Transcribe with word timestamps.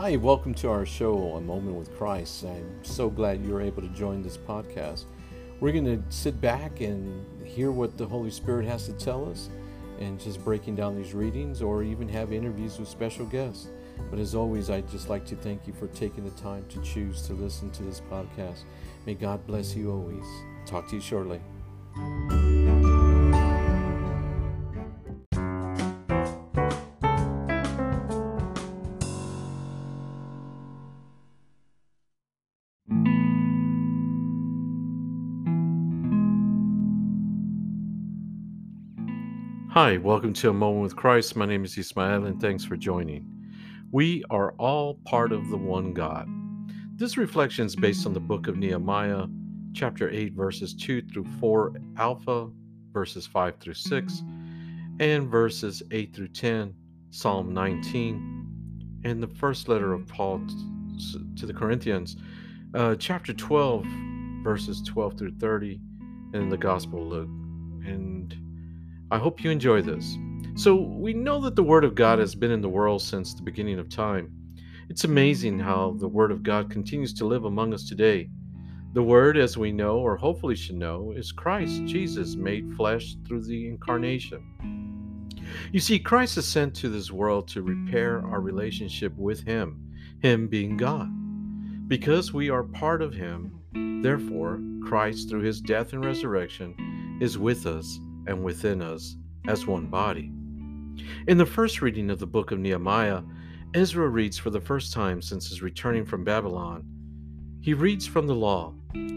Hi, 0.00 0.14
welcome 0.14 0.54
to 0.54 0.70
our 0.70 0.86
show, 0.86 1.34
A 1.34 1.40
Moment 1.40 1.74
with 1.74 1.92
Christ. 1.98 2.44
I'm 2.44 2.84
so 2.84 3.10
glad 3.10 3.44
you're 3.44 3.60
able 3.60 3.82
to 3.82 3.88
join 3.88 4.22
this 4.22 4.36
podcast. 4.36 5.06
We're 5.58 5.72
going 5.72 5.86
to 5.86 6.00
sit 6.08 6.40
back 6.40 6.80
and 6.80 7.26
hear 7.44 7.72
what 7.72 7.98
the 7.98 8.06
Holy 8.06 8.30
Spirit 8.30 8.64
has 8.66 8.86
to 8.86 8.92
tell 8.92 9.28
us 9.28 9.50
and 9.98 10.20
just 10.20 10.44
breaking 10.44 10.76
down 10.76 10.94
these 10.94 11.14
readings 11.14 11.60
or 11.62 11.82
even 11.82 12.08
have 12.10 12.32
interviews 12.32 12.78
with 12.78 12.88
special 12.88 13.26
guests. 13.26 13.70
But 14.08 14.20
as 14.20 14.36
always, 14.36 14.70
I'd 14.70 14.88
just 14.88 15.08
like 15.08 15.26
to 15.26 15.34
thank 15.34 15.66
you 15.66 15.72
for 15.72 15.88
taking 15.88 16.22
the 16.24 16.40
time 16.40 16.64
to 16.68 16.80
choose 16.82 17.22
to 17.22 17.32
listen 17.32 17.68
to 17.72 17.82
this 17.82 18.00
podcast. 18.08 18.60
May 19.04 19.14
God 19.14 19.44
bless 19.48 19.74
you 19.74 19.90
always. 19.90 20.24
Talk 20.64 20.88
to 20.90 20.94
you 20.94 21.02
shortly. 21.02 21.40
Hi, 39.80 39.96
welcome 39.96 40.32
to 40.32 40.50
A 40.50 40.52
Moment 40.52 40.82
with 40.82 40.96
Christ. 40.96 41.36
My 41.36 41.46
name 41.46 41.64
is 41.64 41.78
Ismael, 41.78 42.24
and 42.24 42.40
thanks 42.40 42.64
for 42.64 42.76
joining. 42.76 43.24
We 43.92 44.24
are 44.28 44.50
all 44.54 44.94
part 45.04 45.30
of 45.30 45.50
the 45.50 45.56
one 45.56 45.92
God. 45.92 46.28
This 46.96 47.16
reflection 47.16 47.64
is 47.64 47.76
based 47.76 48.04
on 48.04 48.12
the 48.12 48.18
book 48.18 48.48
of 48.48 48.56
Nehemiah, 48.56 49.26
chapter 49.74 50.10
8, 50.10 50.32
verses 50.32 50.74
2 50.74 51.02
through 51.02 51.26
4, 51.38 51.76
Alpha, 51.96 52.48
verses 52.92 53.28
5 53.28 53.58
through 53.60 53.74
6, 53.74 54.22
and 54.98 55.28
verses 55.28 55.80
8 55.92 56.12
through 56.12 56.26
10, 56.26 56.74
Psalm 57.10 57.54
19, 57.54 59.00
and 59.04 59.22
the 59.22 59.28
first 59.28 59.68
letter 59.68 59.92
of 59.92 60.08
Paul 60.08 60.44
to 61.36 61.46
the 61.46 61.54
Corinthians, 61.54 62.16
uh, 62.74 62.96
chapter 62.96 63.32
12, 63.32 63.86
verses 64.42 64.82
12 64.82 65.16
through 65.16 65.38
30, 65.38 65.78
and 66.32 66.50
the 66.50 66.58
Gospel 66.58 67.00
of 67.02 67.06
Luke. 67.06 67.30
And 67.86 68.47
I 69.10 69.16
hope 69.16 69.42
you 69.42 69.50
enjoy 69.50 69.80
this. 69.80 70.18
So, 70.54 70.74
we 70.74 71.14
know 71.14 71.40
that 71.40 71.56
the 71.56 71.62
Word 71.62 71.84
of 71.84 71.94
God 71.94 72.18
has 72.18 72.34
been 72.34 72.50
in 72.50 72.60
the 72.60 72.68
world 72.68 73.00
since 73.00 73.32
the 73.32 73.42
beginning 73.42 73.78
of 73.78 73.88
time. 73.88 74.30
It's 74.90 75.04
amazing 75.04 75.58
how 75.58 75.96
the 75.98 76.08
Word 76.08 76.30
of 76.30 76.42
God 76.42 76.70
continues 76.70 77.14
to 77.14 77.26
live 77.26 77.44
among 77.44 77.72
us 77.72 77.88
today. 77.88 78.28
The 78.92 79.02
Word, 79.02 79.38
as 79.38 79.56
we 79.56 79.72
know, 79.72 79.96
or 79.98 80.16
hopefully 80.16 80.56
should 80.56 80.76
know, 80.76 81.12
is 81.12 81.32
Christ, 81.32 81.86
Jesus, 81.86 82.36
made 82.36 82.74
flesh 82.74 83.16
through 83.26 83.44
the 83.44 83.68
incarnation. 83.68 85.28
You 85.72 85.80
see, 85.80 85.98
Christ 85.98 86.36
is 86.36 86.46
sent 86.46 86.74
to 86.76 86.90
this 86.90 87.10
world 87.10 87.48
to 87.48 87.62
repair 87.62 88.22
our 88.26 88.42
relationship 88.42 89.16
with 89.16 89.42
Him, 89.44 89.90
Him 90.20 90.48
being 90.48 90.76
God. 90.76 91.08
Because 91.88 92.34
we 92.34 92.50
are 92.50 92.62
part 92.62 93.00
of 93.00 93.14
Him, 93.14 93.58
therefore, 94.02 94.60
Christ, 94.84 95.30
through 95.30 95.42
His 95.42 95.62
death 95.62 95.94
and 95.94 96.04
resurrection, 96.04 97.18
is 97.22 97.38
with 97.38 97.64
us 97.64 97.98
and 98.28 98.44
within 98.44 98.82
us 98.82 99.16
as 99.48 99.66
one 99.66 99.86
body. 99.86 100.30
In 101.26 101.38
the 101.38 101.46
first 101.46 101.82
reading 101.82 102.10
of 102.10 102.18
the 102.18 102.26
book 102.26 102.52
of 102.52 102.58
Nehemiah, 102.58 103.22
Ezra 103.74 104.08
reads 104.08 104.38
for 104.38 104.50
the 104.50 104.60
first 104.60 104.92
time 104.92 105.20
since 105.20 105.48
his 105.48 105.62
returning 105.62 106.04
from 106.04 106.24
Babylon. 106.24 106.84
He 107.60 107.74
reads 107.74 108.06
from 108.06 108.26
the 108.26 108.34
law, 108.34 108.74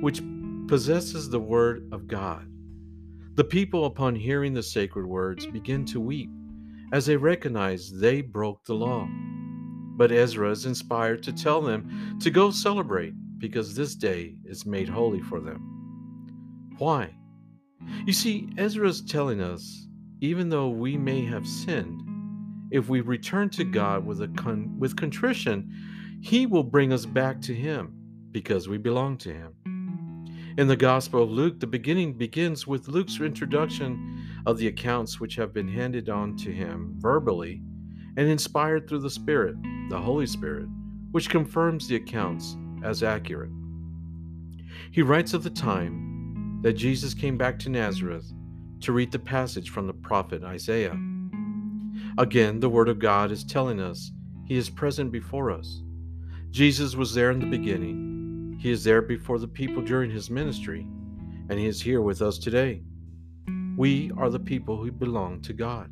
which 0.00 0.22
possesses 0.68 1.28
the 1.28 1.40
word 1.40 1.88
of 1.92 2.06
God. 2.06 2.48
The 3.34 3.44
people, 3.44 3.86
upon 3.86 4.14
hearing 4.14 4.52
the 4.52 4.62
sacred 4.62 5.06
words, 5.06 5.46
begin 5.46 5.84
to 5.86 6.00
weep 6.00 6.30
as 6.92 7.06
they 7.06 7.16
recognize 7.16 7.90
they 7.90 8.20
broke 8.20 8.64
the 8.64 8.74
law. 8.74 9.08
But 9.96 10.12
Ezra 10.12 10.50
is 10.50 10.66
inspired 10.66 11.22
to 11.24 11.32
tell 11.32 11.62
them 11.62 12.18
to 12.20 12.30
go 12.30 12.50
celebrate 12.50 13.14
because 13.38 13.74
this 13.74 13.94
day 13.94 14.36
is 14.44 14.66
made 14.66 14.88
holy 14.88 15.20
for 15.20 15.40
them. 15.40 16.74
Why? 16.78 17.14
You 18.06 18.12
see, 18.12 18.48
Ezra 18.56 18.88
is 18.88 19.02
telling 19.02 19.40
us 19.40 19.86
even 20.20 20.48
though 20.48 20.68
we 20.68 20.96
may 20.96 21.24
have 21.24 21.46
sinned, 21.46 22.02
if 22.70 22.88
we 22.88 23.00
return 23.00 23.50
to 23.50 23.64
God 23.64 24.06
with, 24.06 24.22
a 24.22 24.28
con- 24.28 24.78
with 24.78 24.96
contrition, 24.96 25.70
He 26.22 26.46
will 26.46 26.62
bring 26.62 26.92
us 26.92 27.06
back 27.06 27.40
to 27.42 27.54
Him 27.54 27.92
because 28.30 28.68
we 28.68 28.78
belong 28.78 29.18
to 29.18 29.32
Him. 29.32 29.54
In 30.58 30.68
the 30.68 30.76
Gospel 30.76 31.22
of 31.22 31.30
Luke, 31.30 31.60
the 31.60 31.66
beginning 31.66 32.12
begins 32.12 32.66
with 32.66 32.86
Luke's 32.86 33.18
introduction 33.20 34.22
of 34.44 34.58
the 34.58 34.66
accounts 34.66 35.18
which 35.18 35.34
have 35.36 35.54
been 35.54 35.68
handed 35.68 36.10
on 36.10 36.36
to 36.36 36.52
him 36.52 36.94
verbally 36.98 37.62
and 38.18 38.28
inspired 38.28 38.86
through 38.86 38.98
the 38.98 39.08
Spirit, 39.08 39.56
the 39.88 39.98
Holy 39.98 40.26
Spirit, 40.26 40.66
which 41.10 41.30
confirms 41.30 41.88
the 41.88 41.96
accounts 41.96 42.56
as 42.84 43.02
accurate. 43.02 43.50
He 44.90 45.00
writes 45.00 45.32
of 45.32 45.42
the 45.42 45.50
time 45.50 46.11
that 46.62 46.74
Jesus 46.74 47.12
came 47.12 47.36
back 47.36 47.58
to 47.60 47.68
Nazareth 47.68 48.32
to 48.80 48.92
read 48.92 49.12
the 49.12 49.18
passage 49.18 49.70
from 49.70 49.86
the 49.86 49.92
prophet 49.92 50.42
Isaiah. 50.42 50.96
Again, 52.18 52.60
the 52.60 52.68
Word 52.68 52.88
of 52.88 52.98
God 52.98 53.30
is 53.30 53.44
telling 53.44 53.80
us 53.80 54.12
He 54.46 54.56
is 54.56 54.70
present 54.70 55.12
before 55.12 55.50
us. 55.50 55.82
Jesus 56.50 56.94
was 56.94 57.14
there 57.14 57.30
in 57.30 57.40
the 57.40 57.46
beginning, 57.46 58.56
He 58.60 58.70
is 58.70 58.84
there 58.84 59.02
before 59.02 59.38
the 59.38 59.48
people 59.48 59.82
during 59.82 60.10
His 60.10 60.30
ministry, 60.30 60.86
and 61.48 61.58
He 61.58 61.66
is 61.66 61.80
here 61.80 62.00
with 62.00 62.22
us 62.22 62.38
today. 62.38 62.82
We 63.76 64.10
are 64.16 64.30
the 64.30 64.38
people 64.38 64.76
who 64.76 64.92
belong 64.92 65.40
to 65.42 65.52
God. 65.52 65.90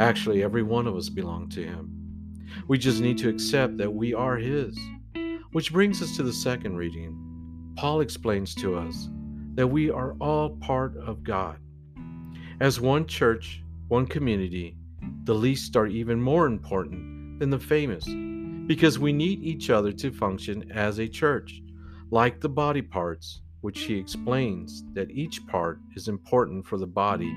Actually, 0.00 0.42
every 0.42 0.62
one 0.62 0.86
of 0.86 0.96
us 0.96 1.08
belong 1.08 1.48
to 1.50 1.62
Him. 1.62 1.90
We 2.68 2.78
just 2.78 3.00
need 3.00 3.18
to 3.18 3.28
accept 3.28 3.76
that 3.78 3.92
we 3.92 4.14
are 4.14 4.36
His. 4.36 4.78
Which 5.52 5.72
brings 5.72 6.02
us 6.02 6.16
to 6.16 6.22
the 6.22 6.32
second 6.32 6.76
reading. 6.76 7.74
Paul 7.76 8.00
explains 8.00 8.54
to 8.56 8.76
us 8.76 9.08
that 9.54 9.66
we 9.66 9.90
are 9.90 10.14
all 10.20 10.50
part 10.56 10.96
of 10.96 11.22
God. 11.22 11.58
As 12.60 12.80
one 12.80 13.06
church, 13.06 13.62
one 13.88 14.06
community, 14.06 14.76
the 15.24 15.34
least 15.34 15.76
are 15.76 15.86
even 15.86 16.20
more 16.20 16.46
important 16.46 17.38
than 17.38 17.50
the 17.50 17.58
famous 17.58 18.04
because 18.66 18.98
we 18.98 19.12
need 19.12 19.42
each 19.42 19.70
other 19.70 19.92
to 19.92 20.10
function 20.10 20.70
as 20.72 20.98
a 20.98 21.08
church, 21.08 21.62
like 22.10 22.40
the 22.40 22.48
body 22.48 22.82
parts, 22.82 23.42
which 23.60 23.80
he 23.80 23.94
explains 23.96 24.84
that 24.94 25.10
each 25.10 25.46
part 25.46 25.78
is 25.96 26.08
important 26.08 26.66
for 26.66 26.78
the 26.78 26.86
body 26.86 27.34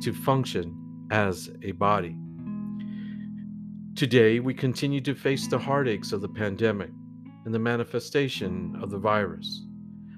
to 0.00 0.12
function 0.12 1.06
as 1.10 1.50
a 1.62 1.72
body. 1.72 2.16
Today, 3.94 4.40
we 4.40 4.54
continue 4.54 5.00
to 5.02 5.14
face 5.14 5.46
the 5.46 5.58
heartaches 5.58 6.12
of 6.12 6.22
the 6.22 6.28
pandemic 6.28 6.90
and 7.44 7.52
the 7.52 7.58
manifestation 7.58 8.78
of 8.80 8.90
the 8.90 8.98
virus. 8.98 9.66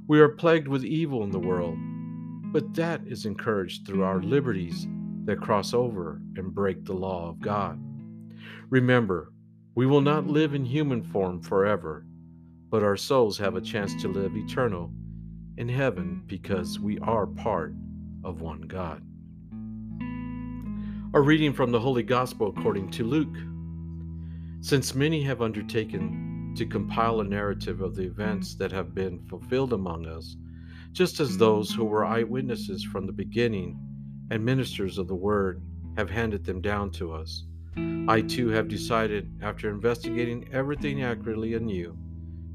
We 0.08 0.20
are 0.20 0.28
plagued 0.28 0.68
with 0.68 0.84
evil 0.84 1.22
in 1.22 1.30
the 1.30 1.38
world, 1.38 1.78
but 2.52 2.74
that 2.74 3.02
is 3.06 3.24
encouraged 3.24 3.86
through 3.86 4.02
our 4.02 4.20
liberties 4.20 4.86
that 5.24 5.40
cross 5.40 5.72
over 5.72 6.20
and 6.36 6.52
break 6.54 6.84
the 6.84 6.92
law 6.92 7.28
of 7.28 7.40
God. 7.40 7.80
Remember, 8.68 9.32
we 9.74 9.86
will 9.86 10.00
not 10.00 10.26
live 10.26 10.54
in 10.54 10.64
human 10.64 11.02
form 11.02 11.40
forever, 11.40 12.04
but 12.68 12.82
our 12.82 12.96
souls 12.96 13.38
have 13.38 13.54
a 13.54 13.60
chance 13.60 13.94
to 14.02 14.08
live 14.08 14.36
eternal 14.36 14.92
in 15.56 15.68
heaven 15.68 16.22
because 16.26 16.80
we 16.80 16.98
are 16.98 17.26
part 17.26 17.74
of 18.24 18.40
one 18.40 18.62
God. 18.62 19.02
A 21.14 21.20
reading 21.20 21.52
from 21.52 21.70
the 21.70 21.80
Holy 21.80 22.02
Gospel 22.02 22.48
according 22.48 22.90
to 22.90 23.04
Luke. 23.04 23.36
Since 24.60 24.94
many 24.94 25.22
have 25.22 25.42
undertaken 25.42 26.31
to 26.56 26.66
compile 26.66 27.20
a 27.20 27.24
narrative 27.24 27.80
of 27.80 27.94
the 27.94 28.02
events 28.02 28.54
that 28.56 28.72
have 28.72 28.94
been 28.94 29.20
fulfilled 29.28 29.72
among 29.72 30.06
us, 30.06 30.36
just 30.92 31.20
as 31.20 31.36
those 31.36 31.72
who 31.72 31.84
were 31.84 32.04
eyewitnesses 32.04 32.84
from 32.84 33.06
the 33.06 33.12
beginning 33.12 33.78
and 34.30 34.44
ministers 34.44 34.98
of 34.98 35.08
the 35.08 35.14
word 35.14 35.62
have 35.96 36.10
handed 36.10 36.44
them 36.44 36.60
down 36.60 36.90
to 36.90 37.12
us. 37.12 37.44
I 38.08 38.20
too 38.20 38.48
have 38.48 38.68
decided, 38.68 39.30
after 39.40 39.70
investigating 39.70 40.49
everything 40.52 41.02
accurately 41.02 41.54
anew, 41.54 41.96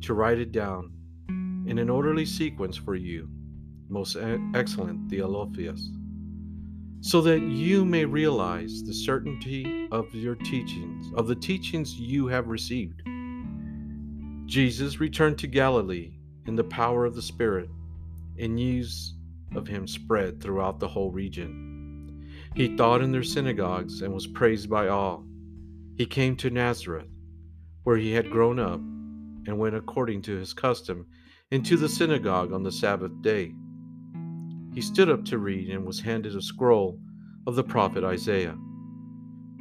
to 0.02 0.14
write 0.14 0.38
it 0.38 0.52
down 0.52 0.92
in 1.68 1.80
an 1.80 1.90
orderly 1.90 2.26
sequence 2.26 2.78
for 2.78 2.96
you, 2.96 3.28
most 3.90 4.16
excellent 4.54 5.10
Theophilus, 5.10 5.90
so 7.02 7.22
that 7.22 7.42
you 7.42 7.86
may 7.86 8.06
realize 8.06 8.84
the 8.84 8.94
certainty 8.94 9.88
of 9.92 10.14
your 10.14 10.36
teachings, 10.36 11.12
of 11.16 11.28
the 11.28 11.36
teachings 11.36 11.96
you 11.96 12.28
have 12.28 12.48
received 12.48 13.02
Jesus 14.48 15.02
returned 15.02 15.38
to 15.40 15.48
Galilee 15.48 16.14
in 16.46 16.56
the 16.56 16.64
power 16.64 17.04
of 17.04 17.16
the 17.16 17.22
Spirit, 17.22 17.70
and 18.40 18.56
news 18.56 19.14
of 19.54 19.68
him 19.68 19.86
spread 19.86 20.42
throughout 20.42 20.80
the 20.80 20.88
whole 20.88 21.12
region. 21.12 22.32
He 22.56 22.74
taught 22.78 23.02
in 23.02 23.12
their 23.12 23.24
synagogues 23.24 24.02
and 24.02 24.14
was 24.14 24.26
praised 24.26 24.70
by 24.70 24.88
all. 24.88 25.26
He 25.98 26.06
came 26.06 26.38
to 26.38 26.50
Nazareth, 26.50 27.10
where 27.84 27.98
he 27.98 28.14
had 28.14 28.32
grown 28.32 28.58
up, 28.58 28.80
and 28.80 29.60
went 29.60 29.76
according 29.76 30.22
to 30.24 30.38
his 30.38 30.54
custom 30.54 31.08
into 31.52 31.76
the 31.76 31.90
synagogue 31.90 32.54
on 32.54 32.64
the 32.64 32.72
Sabbath 32.72 33.12
day. 33.22 33.54
He 34.74 34.82
stood 34.82 35.10
up 35.10 35.26
to 35.26 35.40
read 35.40 35.70
and 35.70 35.86
was 35.86 36.00
handed 36.00 36.38
a 36.38 36.42
scroll 36.42 37.02
of 37.48 37.56
the 37.56 37.66
prophet 37.66 38.06
Isaiah. 38.06 38.58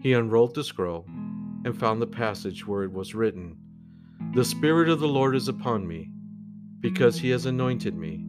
He 0.01 0.13
unrolled 0.13 0.55
the 0.55 0.63
scroll 0.63 1.07
and 1.65 1.77
found 1.77 2.01
the 2.01 2.07
passage 2.07 2.65
where 2.65 2.85
it 2.85 2.93
was 2.93 3.15
written, 3.17 3.57
The 4.35 4.45
Spirit 4.45 4.89
of 4.89 5.01
the 5.01 5.09
Lord 5.09 5.35
is 5.35 5.49
upon 5.49 5.87
me, 5.87 6.11
because 6.81 7.19
he 7.19 7.31
has 7.31 7.47
anointed 7.47 7.97
me 7.97 8.27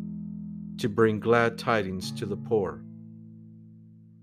to 0.77 0.87
bring 0.87 1.19
glad 1.19 1.57
tidings 1.57 2.11
to 2.13 2.25
the 2.25 2.37
poor. 2.37 2.83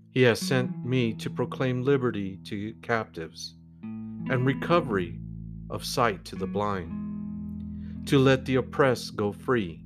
He 0.09 0.21
has 0.23 0.39
sent 0.39 0.83
me 0.83 1.13
to 1.13 1.29
proclaim 1.29 1.83
liberty 1.83 2.39
to 2.45 2.73
captives 2.81 3.55
and 3.83 4.45
recovery 4.45 5.19
of 5.69 5.85
sight 5.85 6.25
to 6.25 6.35
the 6.35 6.47
blind, 6.47 8.07
to 8.07 8.17
let 8.17 8.45
the 8.45 8.55
oppressed 8.55 9.15
go 9.15 9.31
free, 9.31 9.83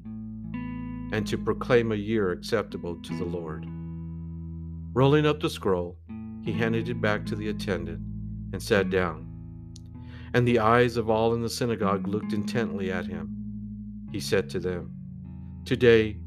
and 1.11 1.27
to 1.27 1.37
proclaim 1.37 1.91
a 1.91 1.95
year 1.95 2.31
acceptable 2.31 2.95
to 3.01 3.17
the 3.17 3.25
Lord. 3.25 3.65
Rolling 4.93 5.25
up 5.25 5.39
the 5.39 5.49
scroll, 5.49 5.97
he 6.43 6.53
handed 6.53 6.87
it 6.87 7.01
back 7.01 7.25
to 7.25 7.35
the 7.35 7.49
attendant 7.49 7.99
and 8.53 8.61
sat 8.61 8.89
down. 8.89 9.28
And 10.33 10.47
the 10.47 10.59
eyes 10.59 10.97
of 10.97 11.09
all 11.09 11.33
in 11.33 11.41
the 11.41 11.49
synagogue 11.49 12.07
looked 12.07 12.33
intently 12.33 12.91
at 12.91 13.07
him. 13.07 13.35
He 14.11 14.19
said 14.19 14.49
to 14.51 14.59
them, 14.59 14.91
Today, 15.65 16.17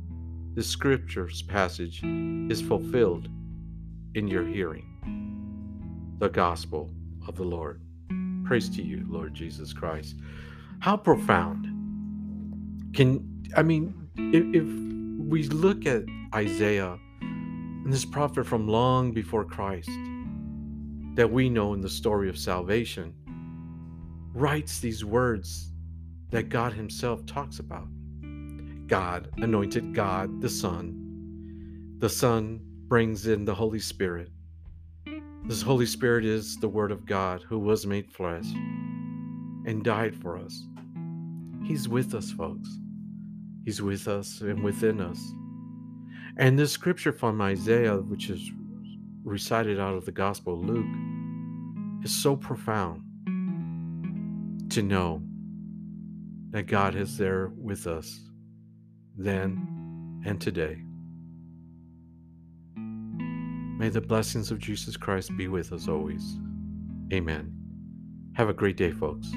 this 0.55 0.69
scripture's 0.69 1.43
passage 1.43 2.03
is 2.05 2.61
fulfilled 2.61 3.29
in 4.15 4.29
your 4.29 4.45
hearing. 4.45 6.17
The 6.19 6.29
Gospel 6.29 6.91
of 7.27 7.37
the 7.37 7.45
Lord. 7.45 7.81
Praise 8.45 8.69
to 8.71 8.83
you, 8.83 9.07
Lord 9.09 9.35
Jesus 9.35 9.73
Christ. 9.73 10.17
How 10.81 10.97
profound. 10.97 11.67
Can, 12.93 13.47
I 13.57 13.63
mean, 13.63 13.95
if, 14.17 14.45
if 14.55 15.29
we 15.29 15.45
look 15.45 15.87
at 15.87 16.03
Isaiah 16.35 16.99
and 17.21 17.93
this 17.93 18.05
prophet 18.05 18.47
from 18.47 18.69
long 18.69 19.13
before 19.13 19.45
Christ 19.45 19.91
that 21.15 21.31
we 21.31 21.49
know 21.49 21.73
in 21.73 21.81
the 21.81 21.89
story 21.89 22.29
of 22.29 22.39
salvation, 22.39 23.15
writes 24.35 24.81
these 24.81 25.05
words 25.05 25.71
that 26.31 26.49
God 26.49 26.73
Himself 26.73 27.25
talks 27.27 27.59
about. 27.59 27.89
God 28.87 29.29
anointed 29.39 29.95
God 29.95 30.41
the 30.41 30.49
Son. 30.49 31.97
The 31.99 32.09
Son 32.09 32.61
brings 32.89 33.27
in 33.27 33.45
the 33.45 33.55
Holy 33.55 33.79
Spirit. 33.79 34.31
This 35.45 35.63
Holy 35.63 35.87
Spirit 35.87 36.25
is 36.25 36.57
the 36.57 36.69
Word 36.69 36.91
of 36.91 37.05
God 37.05 37.43
who 37.43 37.59
was 37.59 37.87
made 37.87 38.11
flesh 38.11 38.47
and 39.67 39.85
died 39.85 40.15
for 40.15 40.39
us. 40.39 40.67
He's 41.65 41.89
with 41.89 42.15
us, 42.15 42.31
folks. 42.33 42.69
He's 43.65 43.83
with 43.83 44.09
us 44.09 44.41
and 44.41 44.63
within 44.63 45.01
us. 45.01 45.21
And 46.39 46.59
this 46.59 46.73
scripture 46.73 47.13
from 47.13 47.41
Isaiah, 47.41 47.99
which 47.99 48.31
is 48.31 48.51
recited 49.25 49.79
out 49.79 49.95
of 49.95 50.07
the 50.07 50.13
Gospel 50.13 50.55
of 50.55 50.65
Luke, 50.65 52.05
is 52.05 52.11
so 52.11 52.35
profound 52.35 53.03
to 54.73 54.83
know 54.83 55.23
that 56.51 56.63
God 56.63 56.95
is 56.95 57.19
there 57.19 57.51
with 57.57 57.87
us 57.87 58.21
then 59.19 60.23
and 60.25 60.41
today. 60.41 60.83
May 63.79 63.91
the 63.91 64.01
blessings 64.01 64.51
of 64.51 64.59
Jesus 64.59 64.97
Christ 64.97 65.37
be 65.37 65.49
with 65.49 65.73
us 65.73 65.89
always. 65.89 66.39
Amen. 67.13 67.53
Have 68.35 68.49
a 68.49 68.55
great 68.55 68.79
day, 68.79 68.93
folks. 68.93 69.31